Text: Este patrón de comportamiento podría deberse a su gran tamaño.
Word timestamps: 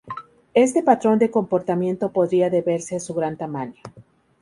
Este 0.55 0.81
patrón 0.81 1.19
de 1.19 1.29
comportamiento 1.29 2.11
podría 2.11 2.49
deberse 2.49 2.95
a 2.95 2.99
su 2.99 3.13
gran 3.13 3.37
tamaño. 3.37 3.75